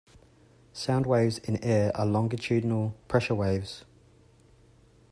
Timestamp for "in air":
1.37-1.95